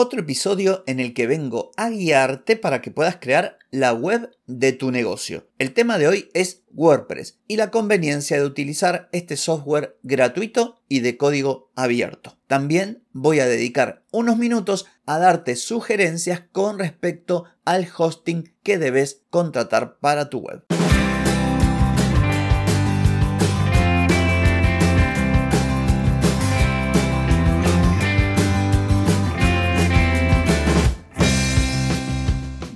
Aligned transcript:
otro 0.00 0.20
episodio 0.20 0.82
en 0.86 0.98
el 0.98 1.12
que 1.12 1.26
vengo 1.26 1.72
a 1.76 1.90
guiarte 1.90 2.56
para 2.56 2.80
que 2.80 2.90
puedas 2.90 3.18
crear 3.20 3.58
la 3.70 3.92
web 3.92 4.30
de 4.46 4.72
tu 4.72 4.90
negocio. 4.90 5.46
El 5.58 5.74
tema 5.74 5.98
de 5.98 6.08
hoy 6.08 6.30
es 6.32 6.62
WordPress 6.72 7.38
y 7.46 7.56
la 7.56 7.70
conveniencia 7.70 8.38
de 8.38 8.46
utilizar 8.46 9.10
este 9.12 9.36
software 9.36 9.98
gratuito 10.02 10.80
y 10.88 11.00
de 11.00 11.18
código 11.18 11.70
abierto. 11.76 12.38
También 12.46 13.04
voy 13.12 13.40
a 13.40 13.46
dedicar 13.46 14.02
unos 14.10 14.38
minutos 14.38 14.86
a 15.04 15.18
darte 15.18 15.54
sugerencias 15.54 16.44
con 16.50 16.78
respecto 16.78 17.44
al 17.66 17.86
hosting 17.94 18.54
que 18.62 18.78
debes 18.78 19.26
contratar 19.28 19.98
para 19.98 20.30
tu 20.30 20.38
web. 20.38 20.64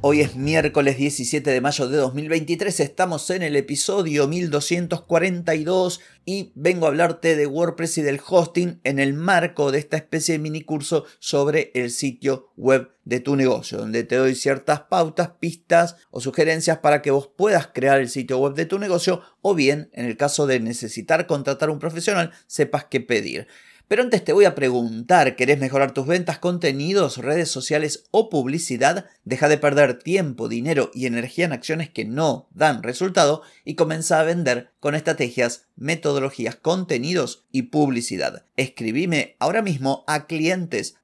Hoy 0.00 0.20
es 0.20 0.36
miércoles 0.36 0.96
17 0.96 1.50
de 1.50 1.60
mayo 1.60 1.88
de 1.88 1.96
2023, 1.96 2.78
estamos 2.78 3.28
en 3.30 3.42
el 3.42 3.56
episodio 3.56 4.28
1242 4.28 6.00
y 6.24 6.52
vengo 6.54 6.86
a 6.86 6.90
hablarte 6.90 7.34
de 7.34 7.48
WordPress 7.48 7.98
y 7.98 8.02
del 8.02 8.20
hosting 8.24 8.80
en 8.84 9.00
el 9.00 9.12
marco 9.12 9.72
de 9.72 9.80
esta 9.80 9.96
especie 9.96 10.34
de 10.34 10.38
mini 10.38 10.60
curso 10.60 11.04
sobre 11.18 11.72
el 11.74 11.90
sitio 11.90 12.52
web 12.56 12.92
de 13.02 13.18
tu 13.18 13.34
negocio, 13.34 13.78
donde 13.78 14.04
te 14.04 14.14
doy 14.14 14.36
ciertas 14.36 14.82
pautas, 14.82 15.30
pistas 15.40 15.96
o 16.12 16.20
sugerencias 16.20 16.78
para 16.78 17.02
que 17.02 17.10
vos 17.10 17.28
puedas 17.36 17.66
crear 17.66 17.98
el 17.98 18.08
sitio 18.08 18.38
web 18.38 18.54
de 18.54 18.66
tu 18.66 18.78
negocio 18.78 19.22
o 19.42 19.56
bien, 19.56 19.90
en 19.94 20.06
el 20.06 20.16
caso 20.16 20.46
de 20.46 20.60
necesitar 20.60 21.26
contratar 21.26 21.70
un 21.70 21.80
profesional, 21.80 22.30
sepas 22.46 22.84
qué 22.84 23.00
pedir. 23.00 23.48
Pero 23.88 24.02
antes 24.02 24.22
te 24.22 24.34
voy 24.34 24.44
a 24.44 24.54
preguntar, 24.54 25.34
¿querés 25.34 25.58
mejorar 25.58 25.92
tus 25.92 26.06
ventas, 26.06 26.38
contenidos, 26.38 27.16
redes 27.16 27.50
sociales 27.50 28.04
o 28.10 28.28
publicidad? 28.28 29.06
Deja 29.24 29.48
de 29.48 29.56
perder 29.56 29.98
tiempo, 29.98 30.46
dinero 30.46 30.90
y 30.92 31.06
energía 31.06 31.46
en 31.46 31.54
acciones 31.54 31.88
que 31.88 32.04
no 32.04 32.48
dan 32.52 32.82
resultado 32.82 33.40
y 33.64 33.76
comienza 33.76 34.20
a 34.20 34.24
vender 34.24 34.72
con 34.78 34.94
estrategias, 34.94 35.67
metodologías, 35.78 36.56
contenidos 36.56 37.46
y 37.50 37.62
publicidad. 37.62 38.44
Escribime 38.56 39.36
ahora 39.38 39.62
mismo 39.62 40.04
a 40.06 40.26
clientes 40.26 40.96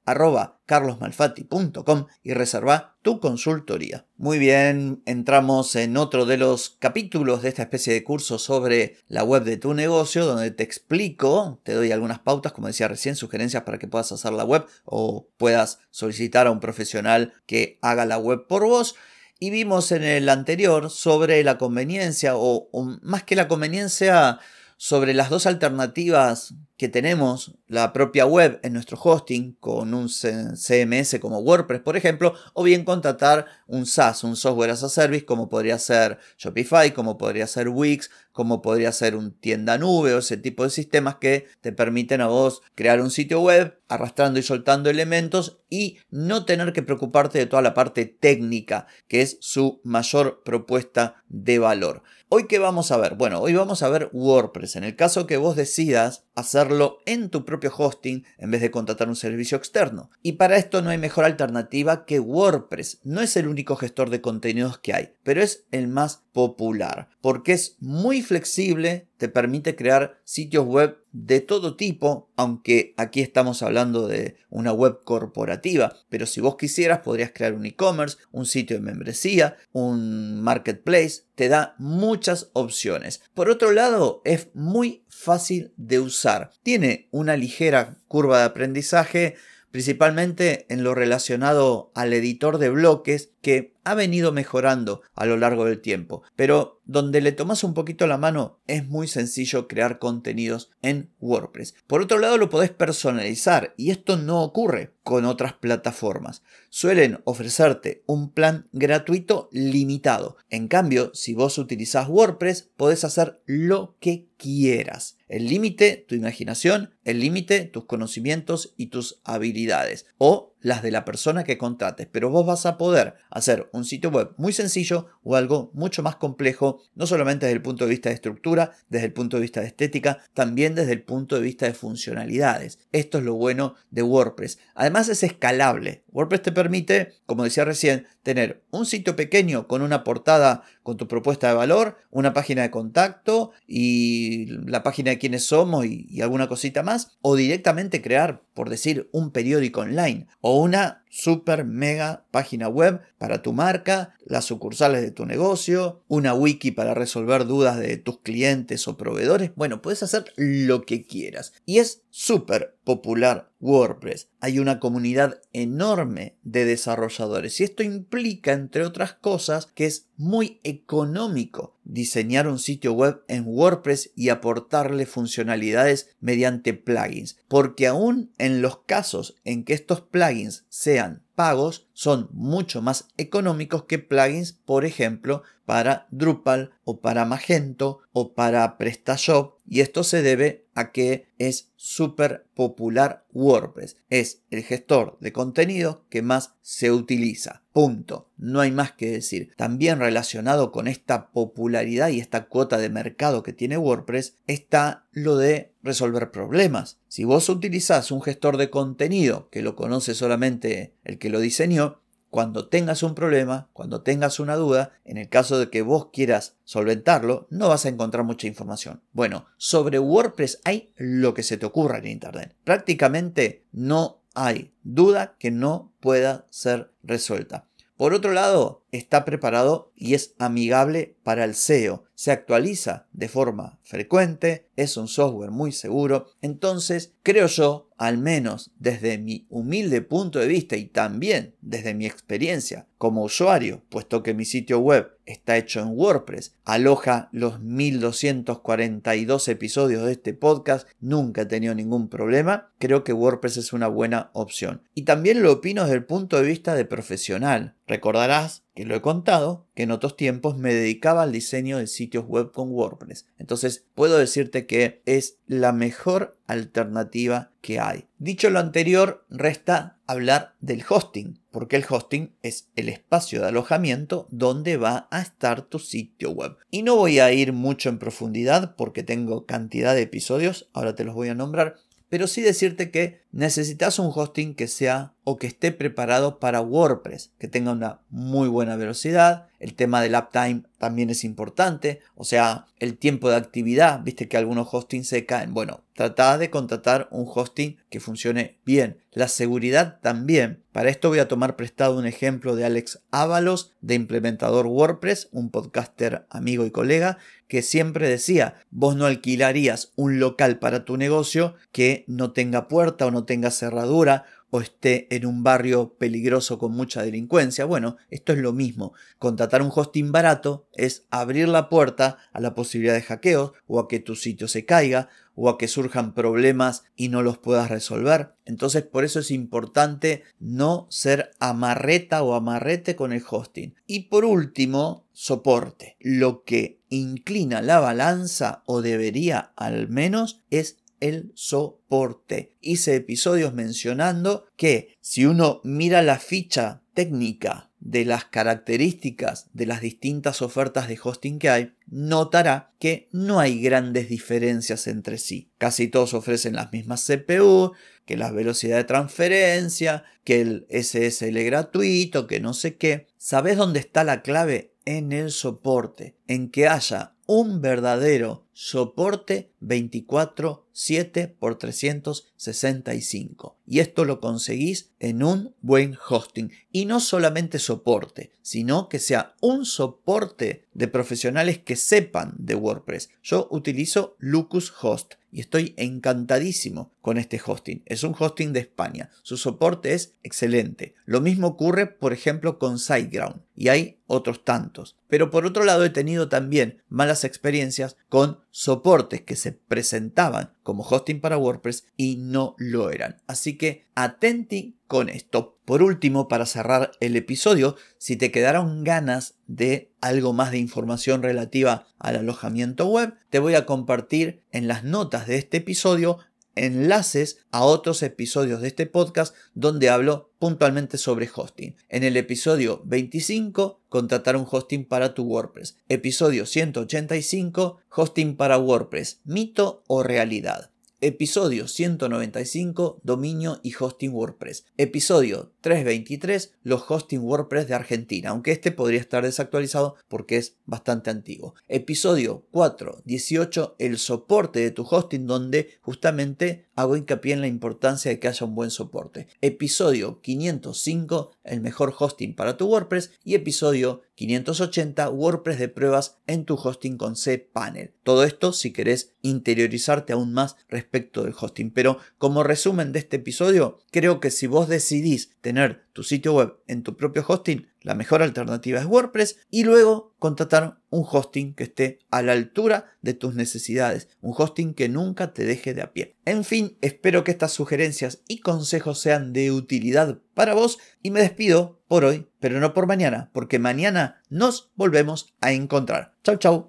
y 2.23 2.33
reserva 2.33 2.97
tu 3.03 3.21
consultoría. 3.21 4.07
Muy 4.17 4.39
bien, 4.39 5.03
entramos 5.07 5.77
en 5.77 5.97
otro 5.97 6.27
de 6.27 6.37
los 6.37 6.77
capítulos 6.79 7.43
de 7.43 7.51
esta 7.51 7.63
especie 7.63 7.93
de 7.93 8.05
curso 8.05 8.39
sobre 8.39 8.97
la 9.09 9.25
web 9.25 9.45
de 9.45 9.57
tu 9.57 9.75
negocio, 9.75 10.27
donde 10.27 10.51
te 10.51 10.65
explico, 10.65 11.61
te 11.65 11.73
doy 11.73 11.93
algunas 11.93 12.19
pautas, 12.19 12.53
como 12.53 12.67
decía 12.67 12.89
recién, 12.89 13.17
sugerencias 13.17 13.63
para 13.63 13.79
que 13.79 13.89
puedas 13.89 14.11
hacer 14.13 14.33
la 14.33 14.45
web 14.45 14.67
o 14.85 15.29
puedas 15.37 15.79
solicitar 15.91 16.47
a 16.47 16.51
un 16.51 16.61
profesional 16.61 17.35
que 17.47 17.79
haga 17.83 18.07
la 18.07 18.19
web 18.19 18.47
por 18.47 18.65
vos. 18.65 18.95
Y 19.39 19.51
vimos 19.51 19.93
en 19.93 20.05
el 20.05 20.29
anterior 20.29 20.91
sobre 20.91 21.43
la 21.45 21.59
conveniencia, 21.59 22.37
o, 22.37 22.69
más 23.03 23.25
que 23.25 23.37
la 23.37 23.49
conveniencia, 23.49 24.39
sobre 24.85 25.15
las 25.15 25.31
dos 25.31 25.47
alternativas 25.47 26.57
que 26.77 26.91
tenemos, 26.91 27.55
la 27.69 27.95
propia 27.95 28.27
web 28.27 28.61
en 28.63 28.75
nuestro 28.75 28.99
hosting 29.03 29.55
con 29.55 29.95
un 29.95 30.11
CMS 30.11 31.19
como 31.21 31.39
WordPress, 31.39 31.81
por 31.81 31.97
ejemplo, 31.97 32.35
o 32.53 32.63
bien 32.63 32.85
contratar 32.85 33.47
un 33.67 33.87
SaaS, 33.87 34.25
un 34.25 34.37
software 34.37 34.73
as 34.73 34.83
a 34.83 34.91
service, 34.91 35.25
como 35.25 35.49
podría 35.49 35.79
ser 35.79 36.19
Shopify, 36.37 36.93
como 36.93 37.17
podría 37.17 37.47
ser 37.47 37.71
Wix, 37.71 38.11
como 38.31 38.61
podría 38.61 38.93
ser 38.93 39.17
un 39.17 39.33
tienda 39.33 39.79
nube 39.79 40.13
o 40.13 40.19
ese 40.19 40.37
tipo 40.37 40.65
de 40.65 40.71
sistemas 40.71 41.15
que 41.15 41.47
te 41.63 41.73
permiten 41.73 42.21
a 42.21 42.27
vos 42.27 42.61
crear 42.75 43.01
un 43.01 43.11
sitio 43.11 43.41
web 43.41 43.81
arrastrando 43.89 44.39
y 44.39 44.43
soltando 44.43 44.91
elementos 44.91 45.61
y 45.71 45.99
no 46.11 46.45
tener 46.45 46.75
que 46.75 46.83
preocuparte 46.83 47.39
de 47.39 47.47
toda 47.47 47.63
la 47.63 47.73
parte 47.73 48.05
técnica, 48.05 48.87
que 49.09 49.23
es 49.23 49.39
su 49.41 49.81
mayor 49.83 50.43
propuesta 50.45 51.25
de 51.29 51.59
valor. 51.59 52.03
Hoy 52.31 52.47
qué 52.47 52.59
vamos 52.59 52.91
a 52.91 52.97
ver? 52.97 53.15
Bueno, 53.15 53.41
hoy 53.41 53.53
vamos 53.55 53.83
a 53.83 53.89
ver 53.89 54.09
WordPress. 54.13 54.77
En 54.77 54.85
el 54.85 54.97
caso 54.97 55.27
que 55.27 55.37
vos 55.37 55.57
decidas 55.57 56.25
hacerlo 56.35 56.99
en 57.07 57.29
tu 57.29 57.45
propio 57.45 57.73
hosting 57.77 58.25
en 58.39 58.51
vez 58.51 58.61
de 58.61 58.71
contratar 58.71 59.09
un 59.09 59.17
servicio 59.17 59.59
externo. 59.59 60.11
Y 60.23 60.33
para 60.33 60.57
esto 60.57 60.83
no 60.83 60.91
hay 60.91 60.99
mejor 60.99 61.27
alternativa 61.27 62.07
que 62.07 62.21
WordPress. 62.21 63.01
No 63.05 63.21
es 63.21 63.37
el 63.37 63.47
único 63.47 63.77
gestor 63.77 64.11
de 64.11 64.21
contenidos 64.21 64.79
que 64.79 64.95
hay, 64.95 65.13
pero 65.23 65.43
es 65.43 65.67
el 65.71 65.87
más 65.87 66.23
popular 66.33 67.09
porque 67.25 67.55
es 67.55 67.77
muy 67.81 68.21
flexible, 68.21 69.09
te 69.17 69.31
permite 69.31 69.77
crear 69.77 70.21
sitios 70.25 70.67
web 70.67 70.99
de 71.15 71.41
todo 71.41 71.77
tipo, 71.77 72.29
aunque 72.37 72.93
aquí 72.97 73.21
estamos 73.21 73.63
hablando 73.63 74.09
de 74.09 74.37
una 74.51 74.73
web 74.73 74.99
corporativa, 75.05 75.97
pero 76.09 76.27
si 76.27 76.41
vos 76.41 76.57
quisieras 76.57 76.99
podrías 76.99 77.31
crear 77.33 77.55
un 77.55 77.65
e-commerce, 77.65 78.19
un 78.33 78.47
sitio 78.47 78.77
de 78.77 78.83
membresía, 78.83 79.57
un 79.73 80.43
marketplace, 80.43 81.23
te 81.37 81.49
da 81.49 81.77
muchas 81.79 82.51
opciones. 82.53 83.23
Por 83.33 83.49
otro 83.49 83.71
lado, 83.71 84.23
es 84.25 84.49
muy 84.55 85.05
fácil 85.09 85.73
de 85.77 86.01
usar. 86.01 86.51
Tiene 86.65 87.09
una 87.13 87.37
ligera 87.37 87.97
curva 88.09 88.41
de 88.41 88.45
aprendizaje, 88.47 89.37
principalmente 89.75 90.73
en 90.73 90.85
lo 90.85 90.95
relacionado 90.95 91.91
al 91.97 92.13
editor 92.13 92.59
de 92.59 92.71
bloques 92.71 93.33
que 93.43 93.75
ha 93.83 93.95
venido 93.95 94.31
mejorando 94.31 95.03
a 95.17 95.27
lo 95.27 95.37
largo 95.37 95.65
del 95.65 95.81
tiempo, 95.81 96.23
pero 96.37 96.81
donde 96.85 97.21
le 97.21 97.33
tomas 97.33 97.65
un 97.65 97.75
poquito 97.75 98.07
la 98.07 98.17
mano 98.17 98.61
es 98.69 98.87
muy 98.87 99.09
sencillo 99.09 99.67
crear 99.67 99.99
contenidos 99.99 100.71
en 100.81 101.11
WordPress. 101.21 101.75
Por 101.89 102.03
otro 102.03 102.21
lado 102.21 102.39
lo 102.39 102.51
podés 102.51 102.71
personalizar 102.71 103.75
y 103.77 103.91
esto 103.91 104.17
no 104.17 104.45
ocurre 104.45 104.93
con 105.03 105.25
otras 105.25 105.55
plataformas. 105.55 106.45
Suelen 106.71 107.21
ofrecerte 107.25 108.05
un 108.07 108.31
plan 108.31 108.69
gratuito 108.71 109.49
limitado. 109.51 110.37
En 110.51 110.69
cambio, 110.69 111.11
si 111.15 111.35
vos 111.35 111.59
utilizás 111.59 112.09
WordPress, 112.09 112.71
podés 112.77 113.03
hacer 113.03 113.43
lo 113.45 113.97
que 113.99 114.29
quieras. 114.37 115.19
El 115.27 115.49
límite, 115.49 116.05
tu 116.09 116.15
imaginación, 116.15 116.94
el 117.05 117.21
límite, 117.21 117.65
tus 117.65 117.85
conocimientos 117.85 118.75
y 118.77 118.87
tus 118.87 119.21
habilidades. 119.25 120.07
O 120.19 120.55
las 120.65 120.83
de 120.83 120.91
la 120.91 121.05
persona 121.05 121.45
que 121.45 121.59
contrates, 121.59 122.09
pero 122.11 122.31
vos 122.31 122.47
vas 122.47 122.65
a 122.65 122.79
poder 122.79 123.17
hacer 123.29 123.69
un 123.73 123.85
sitio 123.85 124.09
web 124.09 124.31
muy 124.39 124.55
sencillo 124.55 125.09
o 125.23 125.37
algo 125.37 125.71
mucho 125.75 126.03
más 126.03 126.17
complejo, 126.17 126.81
no 126.95 127.07
solamente 127.07 127.45
desde 127.45 127.57
el 127.57 127.63
punto 127.63 127.85
de 127.85 127.91
vista 127.91 128.09
de 128.09 128.15
estructura, 128.15 128.73
desde 128.89 129.07
el 129.07 129.13
punto 129.13 129.37
de 129.37 129.43
vista 129.43 129.61
de 129.61 129.67
estética, 129.67 130.25
también 130.33 130.75
desde 130.75 130.93
el 130.93 131.03
punto 131.03 131.37
de 131.37 131.43
vista 131.43 131.67
de 131.67 131.75
funcionalidades. 131.75 132.79
Esto 132.93 133.19
es 133.19 133.25
lo 133.25 133.35
bueno 133.35 133.75
de 133.91 134.03
WordPress. 134.03 134.59
Además 134.75 135.11
es 135.11 135.23
escalable. 135.23 136.03
WordPress 136.13 136.43
te 136.43 136.53
permite, 136.53 137.13
como 137.27 137.45
decía 137.45 137.67
recién, 137.67 138.07
tener 138.23 138.63
un 138.71 138.87
sitio 138.87 139.17
pequeño 139.17 139.69
con 139.69 139.83
una 139.83 140.03
portada 140.03 140.63
con 140.83 140.97
tu 140.97 141.09
propuesta 141.09 141.49
de 141.49 141.55
valor, 141.55 141.99
una 142.11 142.33
página 142.33 142.63
de 142.63 142.71
contacto 142.71 143.53
y 143.67 144.47
la 144.67 144.83
página 144.83 145.11
de 145.11 145.19
quiénes 145.19 145.45
somos 145.45 145.85
y, 145.85 146.21
alguna 146.23 146.49
cosita 146.49 146.83
más, 146.83 146.94
o 147.21 147.37
directamente 147.37 148.03
crear, 148.03 148.43
por 148.55 148.71
decir, 148.71 149.09
un 149.13 149.31
periódico 149.31 149.81
online 149.81 150.27
o 150.41 150.61
una 150.61 151.04
super 151.15 151.65
mega 151.65 152.27
página 152.33 152.67
web 152.69 153.01
para 153.19 153.41
tu 153.41 153.53
marca, 153.53 154.17
las 154.27 154.47
sucursales 154.47 155.01
de 155.01 155.13
tu 155.13 155.27
negocio, 155.27 156.03
una 156.09 156.35
wiki 156.35 156.73
para 156.73 156.93
resolver 156.93 157.47
dudas 157.47 157.79
de 157.79 157.97
tus 157.99 158.19
clientes 158.19 158.89
o 158.89 158.97
proveedores. 158.97 159.53
Bueno, 159.55 159.81
puedes 159.81 160.03
hacer 160.03 160.33
lo 160.37 160.83
que 160.83 161.05
quieras. 161.07 161.53
Y 161.67 161.79
es 161.79 162.03
súper 162.11 162.77
popular 162.85 163.53
WordPress. 163.61 164.29
Hay 164.41 164.59
una 164.59 164.79
comunidad 164.79 165.41
enorme 165.53 166.37
de 166.43 166.65
desarrolladores 166.65 167.61
y 167.61 167.65
esto 167.65 167.83
implica, 167.83 168.53
entre 168.53 168.85
otras 168.85 169.15
cosas, 169.15 169.67
que 169.67 169.87
es 169.87 170.09
muy 170.17 170.61
económico 170.65 171.77
diseñar 171.85 172.47
un 172.47 172.59
sitio 172.59 172.93
web 172.93 173.23
en 173.29 173.45
WordPress 173.47 174.11
y 174.15 174.29
aportarle 174.29 175.07
funcionalidades 175.07 176.11
mediante 176.21 176.75
plugins. 176.75 177.39
Porque 177.49 177.87
aún 177.87 178.33
en 178.39 178.63
los 178.63 178.79
casos 178.79 179.37
en 179.45 179.65
que 179.65 179.75
estos 179.75 180.03
plugins 180.03 180.67
sean 180.69 181.04
again 181.05 181.24
pagos 181.35 181.89
son 181.93 182.29
mucho 182.33 182.83
más 182.83 183.09
económicos 183.17 183.85
que 183.85 183.99
plugins, 183.99 184.53
por 184.53 184.85
ejemplo, 184.85 185.43
para 185.67 186.07
Drupal 186.11 186.73
o 186.85 187.01
para 187.01 187.25
Magento 187.25 188.01
o 188.13 188.35
para 188.35 188.77
PrestaShop 188.79 189.55
Y 189.67 189.81
esto 189.81 190.05
se 190.05 190.23
debe 190.23 190.67
a 190.75 190.93
que 190.93 191.29
es 191.39 191.73
súper 191.77 192.47
popular 192.55 193.25
WordPress. 193.33 193.97
Es 194.11 194.43
el 194.51 194.63
gestor 194.63 195.19
de 195.21 195.33
contenido 195.33 196.05
que 196.11 196.23
más 196.23 196.55
se 196.63 196.91
utiliza. 196.91 197.63
Punto. 197.73 198.31
No 198.37 198.61
hay 198.61 198.71
más 198.71 198.93
que 198.93 199.11
decir. 199.11 199.53
También 199.57 199.99
relacionado 199.99 200.71
con 200.71 200.87
esta 200.87 201.31
popularidad 201.31 202.09
y 202.09 202.21
esta 202.21 202.47
cuota 202.47 202.79
de 202.79 202.91
mercado 202.91 203.43
que 203.43 203.53
tiene 203.53 203.79
WordPress 203.79 204.37
está 204.47 205.07
lo 205.13 205.37
de 205.37 205.73
resolver 205.83 206.31
problemas. 206.31 206.99
Si 207.09 207.25
vos 207.25 207.49
utilizás 207.49 208.11
un 208.11 208.23
gestor 208.23 208.57
de 208.57 208.71
contenido 208.71 209.49
que 209.51 209.63
lo 209.63 209.77
conoce 209.77 210.15
solamente 210.15 210.95
el 211.05 211.19
que 211.19 211.24
lo 211.29 211.41
diseñó, 211.41 212.01
cuando 212.35 212.67
tengas 212.67 213.05
un 213.05 213.15
problema, 213.15 213.69
cuando 213.73 214.03
tengas 214.03 214.41
una 214.41 214.57
duda, 214.57 214.91
en 215.05 215.19
el 215.19 215.29
caso 215.29 215.57
de 215.57 215.71
que 215.71 215.83
vos 215.83 216.09
quieras 216.13 216.57
solventarlo, 216.65 217.47
no 217.49 217.69
vas 217.69 217.87
a 217.87 217.89
encontrar 217.89 218.25
mucha 218.25 218.49
información. 218.49 219.03
Bueno, 219.13 219.47
sobre 219.57 220.01
WordPress 220.01 220.61
hay 220.65 220.93
lo 220.97 221.33
que 221.33 221.45
se 221.45 221.59
te 221.59 221.67
ocurra 221.67 221.99
en 221.99 222.09
Internet. 222.09 222.57
Prácticamente 222.65 223.67
no 223.71 224.25
hay 224.35 224.75
duda 224.83 225.37
que 225.39 225.53
no 225.53 225.93
pueda 226.01 226.49
ser 226.51 226.93
resuelta. 227.05 227.69
Por 227.97 228.13
otro 228.13 228.33
lado, 228.33 228.83
está 228.91 229.25
preparado 229.25 229.93
y 229.95 230.15
es 230.15 230.35
amigable 230.41 231.17
para 231.23 231.45
el 231.45 231.55
SEO. 231.55 232.03
Se 232.15 232.31
actualiza 232.31 233.07
de 233.13 233.29
forma 233.29 233.79
frecuente, 233.83 234.69
es 234.77 234.97
un 234.97 235.09
software 235.09 235.51
muy 235.51 235.73
seguro. 235.73 236.29
Entonces, 236.43 237.13
creo 237.23 237.47
yo, 237.47 237.91
al 237.97 238.19
menos 238.19 238.71
desde 238.79 239.19
mi 239.19 239.47
humilde 239.51 240.03
punto 240.03 240.39
de 240.39 240.49
vista 240.49 240.77
y 240.77 240.87
también 240.87 241.55
desde 241.61 241.95
mi 241.95 242.07
experiencia 242.07 242.87
como 242.99 243.23
usuario, 243.23 243.83
puesto 243.89 244.23
que 244.23 244.35
mi 244.35 244.45
sitio 244.45 244.79
web 244.79 245.19
está 245.27 245.57
hecho 245.57 245.81
en 245.81 245.89
WordPress, 245.89 246.55
aloja 246.65 247.29
los 247.33 247.61
1242 247.61 249.49
episodios 249.49 250.05
de 250.05 250.13
este 250.13 250.35
podcast, 250.35 250.89
nunca 251.01 251.43
he 251.43 251.47
tenido 251.47 251.75
ningún 251.75 252.09
problema, 252.09 252.73
creo 252.79 253.05
que 253.05 253.13
WordPress 253.13 253.57
es 253.59 253.73
una 253.73 253.89
buena 253.89 254.31
opción. 254.33 254.83
Y 254.95 255.03
también 255.03 255.43
lo 255.43 255.53
opino 255.53 255.83
desde 255.83 255.97
el 255.97 256.05
punto 256.05 256.37
de 256.37 256.47
vista 256.47 256.75
de 256.75 256.85
profesional. 256.85 257.75
Recordarás 257.87 258.64
que 258.75 258.85
lo 258.85 258.97
he 258.97 259.01
contado, 259.01 259.67
que 259.75 259.85
en 259.85 259.93
otros 259.93 260.17
tiempos 260.17 260.57
me 260.57 260.75
dedicaba 260.75 261.23
al 261.23 261.33
diseño 261.33 261.79
de 261.79 261.87
sitios 261.87 262.27
web 262.27 262.51
con 262.53 262.71
WordPress. 262.73 263.27
Entonces 263.39 263.87
puedo 263.95 264.19
decirte 264.19 264.67
que 264.67 265.01
es 265.07 265.39
la 265.47 265.73
mejor 265.73 266.37
alternativa 266.47 267.53
que 267.61 267.79
hay. 267.79 268.07
Dicho 268.19 268.51
lo 268.51 268.59
anterior, 268.59 269.25
resta 269.31 269.99
hablar 270.07 270.55
del 270.61 270.85
hosting, 270.89 271.39
porque 271.51 271.77
el 271.77 271.85
hosting 271.89 272.35
es 272.43 272.69
el 272.75 272.89
espacio 272.89 273.41
de 273.41 273.49
alojamiento 273.49 274.27
donde 274.31 274.77
va 274.77 275.09
a 275.11 275.23
estar 275.23 275.63
tu 275.63 275.79
sitio 275.79 276.31
web. 276.31 276.57
Y 276.71 276.83
no 276.83 276.97
voy 276.97 277.21
a 277.21 277.33
ir 277.33 277.53
mucho 277.53 277.89
en 277.89 277.99
profundidad 277.99 278.75
porque 278.77 279.03
tengo 279.03 279.47
cantidad 279.47 279.95
de 279.95 280.03
episodios, 280.03 280.69
ahora 280.73 280.95
te 280.95 281.05
los 281.05 281.15
voy 281.15 281.29
a 281.29 281.35
nombrar, 281.35 281.77
pero 282.09 282.27
sí 282.27 282.43
decirte 282.43 282.91
que 282.91 283.24
necesitas 283.35 283.99
un 283.99 284.13
hosting 284.15 284.55
que 284.55 284.69
sea 284.69 285.13
o 285.25 285.39
que 285.39 285.47
esté 285.47 285.73
preparado 285.73 286.39
para 286.39 286.61
WordPress, 286.61 287.33
que 287.39 287.49
tenga 287.49 287.73
una 287.73 288.01
muy 288.11 288.49
buena 288.49 288.77
velocidad. 288.77 289.49
El 289.59 289.75
tema 289.75 290.03
del 290.03 290.15
uptime 290.15 290.63
también 290.79 291.09
es 291.09 291.25
importante, 291.25 292.01
o 292.15 292.25
sea, 292.25 292.67
el 292.79 292.99
tiempo 292.99 293.31
de 293.31 293.37
actividad, 293.37 294.03
viste 294.03 294.29
que 294.29 294.37
algunos 294.37 294.69
hostings 294.71 295.09
se 295.09 295.25
caen. 295.25 295.55
Bueno, 295.55 295.81
trata 295.95 296.37
de 296.37 296.51
contratar 296.51 297.09
un 297.11 297.27
hosting 297.27 297.79
que 297.89 298.01
funcione 298.01 298.59
bien. 298.67 298.99
La 299.11 299.29
seguridad 299.29 300.01
también. 300.03 300.63
Para 300.73 300.91
esto 300.91 301.09
voy 301.09 301.21
a 301.21 301.29
tomar 301.29 301.57
prestado 301.57 301.97
un 301.97 302.05
ejemplo 302.05 302.57
de 302.57 302.67
Alex 302.67 303.01
Ábalos, 303.11 303.73
de 303.81 303.95
implementador 303.95 304.67
WordPress, 304.67 305.29
un 305.33 305.51
podcaster 305.51 306.27
amigo 306.29 306.67
y 306.67 306.71
colega, 306.71 307.17
que 307.49 307.63
siempre 307.63 308.09
decía, 308.09 308.57
vos 308.71 308.97
no 308.97 309.07
alquilarías 309.07 309.93
un 309.97 310.19
local 310.19 310.59
para 310.59 310.85
tu 310.85 310.97
negocio 310.99 311.55
que 311.73 312.05
no 312.09 312.33
tenga 312.33 312.69
puerta 312.69 313.07
o 313.07 313.11
no 313.11 313.24
tenga 313.25 313.51
cerradura 313.51 314.25
o 314.51 314.61
esté 314.61 315.09
en 315.15 315.27
un 315.27 315.43
barrio 315.43 315.95
peligroso 315.99 316.61
con 316.61 316.71
mucha 316.71 317.03
delincuencia. 317.03 317.65
Bueno, 317.65 317.97
esto 318.09 318.33
es 318.33 318.39
lo 318.39 318.53
mismo. 318.53 318.93
Contratar 319.19 319.63
un 319.63 319.73
hosting 319.75 320.13
barato 320.13 320.69
es 320.75 321.07
abrir 321.11 321.49
la 321.49 321.69
puerta 321.69 322.19
a 322.33 322.41
la 322.41 322.55
posibilidad 322.55 322.95
de 322.95 323.03
hackeos 323.03 323.51
o 323.67 323.81
a 323.81 323.89
que 323.89 323.99
tu 323.99 324.15
sitio 324.15 324.47
se 324.47 324.65
caiga 324.65 325.09
o 325.35 325.49
a 325.49 325.59
que 325.59 325.67
surjan 325.67 326.15
problemas 326.15 326.85
y 326.95 327.09
no 327.09 327.23
los 327.23 327.39
puedas 327.39 327.69
resolver. 327.69 328.35
Entonces 328.45 328.85
por 328.85 329.05
eso 329.05 329.19
es 329.19 329.33
importante 329.33 330.23
no 330.39 330.87
ser 330.89 331.33
amarreta 331.41 332.23
o 332.23 332.35
amarrete 332.35 332.95
con 332.95 333.13
el 333.13 333.25
hosting. 333.29 333.75
Y 333.89 334.05
por 334.05 334.25
último, 334.25 335.05
soporte. 335.13 335.97
Lo 335.99 336.45
que 336.45 336.81
inclina 336.91 337.61
la 337.61 337.81
balanza 337.81 338.63
o 338.67 338.83
debería 338.83 339.53
al 339.57 339.89
menos 339.89 340.43
es 340.51 340.77
el 341.01 341.33
soporte. 341.35 342.55
Hice 342.61 342.97
episodios 342.97 343.55
mencionando 343.55 344.47
que 344.57 344.97
si 345.01 345.27
uno 345.27 345.61
mira 345.65 346.03
la 346.03 346.19
ficha 346.19 346.83
técnica 346.95 347.71
de 347.85 348.07
las 348.07 348.25
características 348.25 349.51
de 349.53 349.67
las 349.67 349.83
distintas 349.83 350.41
ofertas 350.41 350.89
de 350.89 350.99
hosting 351.03 351.39
que 351.39 351.51
hay, 351.51 351.75
notará 351.87 352.73
que 352.79 353.09
no 353.13 353.41
hay 353.41 353.61
grandes 353.61 354.09
diferencias 354.09 354.87
entre 354.87 355.19
sí. 355.19 355.51
Casi 355.59 355.89
todos 355.89 356.15
ofrecen 356.15 356.55
las 356.55 356.73
mismas 356.73 357.07
CPU, 357.07 357.73
que 358.07 358.17
la 358.17 358.33
velocidad 358.33 358.79
de 358.79 358.85
transferencia, 358.85 360.05
que 360.25 360.41
el 360.41 360.67
SSL 360.71 361.45
gratuito, 361.45 362.27
que 362.27 362.41
no 362.41 362.55
sé 362.55 362.77
qué. 362.77 363.07
¿Sabes 363.19 363.59
dónde 363.59 363.81
está 363.81 364.03
la 364.03 364.23
clave? 364.23 364.73
En 364.87 365.13
el 365.13 365.31
soporte, 365.31 366.17
en 366.27 366.51
que 366.51 366.69
haya 366.69 367.15
un 367.27 367.61
verdadero 367.61 368.44
soporte 368.55 369.51
24/7 369.61 371.35
por 371.39 371.59
365. 371.59 373.59
Y 373.67 373.81
esto 373.81 374.05
lo 374.05 374.21
conseguís 374.21 374.91
en 375.01 375.23
un 375.23 375.55
buen 375.61 375.99
hosting. 376.09 376.53
Y 376.71 376.87
no 376.87 377.01
solamente 377.01 377.59
soporte, 377.59 378.31
sino 378.41 378.89
que 378.89 379.01
sea 379.01 379.35
un 379.41 379.67
soporte 379.67 380.65
de 380.73 380.89
profesionales 380.89 381.59
que 381.59 381.77
sepan 381.77 382.35
de 382.39 382.55
WordPress. 382.55 383.11
Yo 383.23 383.49
utilizo 383.51 384.17
Lucus 384.19 384.73
Host 384.81 385.15
y 385.35 385.41
estoy 385.41 385.75
encantadísimo 385.77 386.93
con 387.01 387.19
este 387.19 387.41
hosting. 387.45 387.83
Es 387.87 388.05
un 388.05 388.15
hosting 388.17 388.53
de 388.53 388.61
España. 388.61 389.11
Su 389.23 389.37
soporte 389.37 389.93
es 389.93 390.15
excelente. 390.23 390.95
Lo 391.07 391.21
mismo 391.21 391.49
ocurre, 391.49 391.87
por 391.87 392.13
ejemplo, 392.13 392.61
con 392.61 392.79
SiteGround 392.79 393.43
y 393.57 393.69
hay 393.69 393.99
otros 394.07 394.45
tantos. 394.45 394.97
Pero 395.09 395.31
por 395.31 395.45
otro 395.45 395.65
lado 395.65 395.85
he 395.85 395.91
tenido 395.91 396.29
también 396.29 396.83
malas 396.89 397.25
experiencias 397.25 397.97
con 398.15 398.39
soportes 398.53 399.23
que 399.23 399.35
se 399.35 399.51
presentaban 399.51 400.53
como 400.63 400.85
hosting 400.85 401.21
para 401.21 401.37
WordPress 401.37 401.89
y 401.97 402.15
no 402.15 402.55
lo 402.59 402.91
eran. 402.91 403.17
Así 403.27 403.59
que 403.59 403.89
atenti 403.97 404.79
con 404.87 405.09
esto. 405.09 405.59
Por 405.65 405.83
último, 405.83 406.29
para 406.29 406.47
cerrar 406.47 406.93
el 407.01 407.17
episodio, 407.17 407.75
si 407.99 408.15
te 408.15 408.31
quedaron 408.31 408.85
ganas 408.85 409.35
de 409.49 409.91
algo 410.01 410.33
más 410.33 410.53
de 410.53 410.59
información 410.59 411.25
relativa 411.25 411.89
al 411.99 412.15
alojamiento 412.15 412.87
web, 412.87 413.15
te 413.31 413.41
voy 413.41 413.57
a 413.57 413.67
compartir 413.67 414.45
en 414.53 414.69
las 414.69 414.85
notas 414.85 415.27
de 415.27 415.35
este 415.35 415.57
episodio 415.57 416.19
enlaces 416.57 417.39
a 417.51 417.65
otros 417.65 418.03
episodios 418.03 418.61
de 418.61 418.69
este 418.69 418.87
podcast 418.87 419.35
donde 419.55 419.89
hablo 419.89 420.31
puntualmente 420.39 420.99
sobre 420.99 421.31
hosting. 421.35 421.77
En 421.89 422.03
el 422.03 422.17
episodio 422.17 422.83
25, 422.85 423.81
contratar 423.89 424.37
un 424.37 424.47
hosting 424.51 424.85
para 424.85 425.15
tu 425.15 425.25
WordPress. 425.25 425.77
Episodio 425.89 426.47
185, 426.47 427.79
hosting 427.89 428.37
para 428.37 428.59
WordPress, 428.59 429.21
mito 429.25 429.85
o 429.87 430.03
realidad. 430.03 430.74
Episodio 431.07 431.69
195, 431.69 433.03
dominio 433.03 433.61
y 433.63 433.75
hosting 433.79 434.15
WordPress. 434.15 434.65
Episodio 434.79 435.53
323, 435.61 436.55
los 436.63 436.83
hosting 436.89 437.21
WordPress 437.21 437.69
de 437.69 437.75
Argentina, 437.75 438.31
aunque 438.31 438.53
este 438.53 438.73
podría 438.73 439.01
estar 439.01 439.23
desactualizado 439.23 439.97
porque 440.09 440.39
es 440.39 440.57
bastante 440.65 441.11
antiguo. 441.11 441.57
Episodio 441.69 442.47
418, 442.53 443.77
el 443.79 443.99
soporte 443.99 444.61
de 444.61 444.71
tu 444.71 444.87
hosting, 444.89 445.27
donde 445.27 445.77
justamente 445.83 446.69
hago 446.75 446.97
hincapié 446.97 447.35
en 447.35 447.43
la 447.43 447.49
importancia 447.49 448.11
de 448.11 448.19
que 448.19 448.29
haya 448.29 448.47
un 448.47 448.55
buen 448.55 448.71
soporte. 448.71 449.29
Episodio 449.43 450.23
505, 450.23 451.33
el 451.45 451.61
mejor 451.61 451.95
hosting 451.99 452.35
para 452.35 452.57
tu 452.57 452.67
WordPress. 452.67 453.11
Y 453.23 453.35
episodio 453.35 454.01
580 454.17 455.11
WordPress 455.11 455.59
de 455.59 455.69
pruebas 455.69 456.19
en 456.27 456.45
tu 456.45 456.55
hosting 456.55 456.97
con 456.97 457.15
cPanel. 457.15 457.93
Todo 458.03 458.25
esto 458.25 458.53
si 458.53 458.73
querés 458.73 459.15
interiorizarte 459.23 460.13
aún 460.13 460.33
más 460.33 460.57
respecto 460.69 461.25
del 461.25 461.35
hosting. 461.39 461.71
Pero 461.71 461.99
como 462.19 462.43
resumen 462.43 462.93
de 462.93 463.01
este 463.01 463.17
episodio, 463.17 463.79
creo 463.91 464.21
que 464.21 464.31
si 464.31 464.47
vos 464.47 464.69
decidís 464.69 465.35
tener 465.41 465.85
tu 465.93 466.03
sitio 466.03 466.35
web 466.35 466.57
en 466.67 466.83
tu 466.83 466.97
propio 466.97 467.25
hosting, 467.27 467.67
la 467.85 467.95
mejor 467.95 468.23
alternativa 468.23 468.81
es 468.81 468.87
WordPress 468.87 469.39
y 469.51 469.63
luego 469.63 470.15
contratar 470.19 470.79
un 470.91 471.05
hosting 471.09 471.55
que 471.55 471.65
esté 471.65 472.01
a 472.11 472.23
la 472.23 472.33
altura 472.33 472.87
de 473.03 473.15
tus 473.15 473.35
necesidades, 473.35 474.09
un 474.23 474.35
hosting 474.37 474.75
que 474.75 474.89
nunca 474.89 475.33
te 475.33 475.45
deje 475.45 475.75
de 475.75 475.83
a 475.83 475.93
pie. 475.93 476.17
En 476.25 476.45
fin, 476.45 476.77
espero 476.81 477.23
que 477.23 477.31
estas 477.31 477.53
sugerencias 477.53 478.23
y 478.27 478.39
consejos 478.39 479.01
sean 479.01 479.33
de 479.33 479.53
utilidad 479.53 480.19
para 480.33 480.55
vos 480.55 480.79
y 481.03 481.11
me 481.11 481.21
despido 481.21 481.79
por 481.87 482.05
hoy, 482.05 482.27
pero 482.41 482.59
no 482.59 482.75
por 482.75 482.87
mañana, 482.87 483.31
porque 483.33 483.59
mañana 483.59 484.23
nos 484.31 484.73
volvemos 484.75 485.35
a 485.41 485.53
encontrar. 485.53 486.15
Chau 486.25 486.37
chau. 486.37 486.69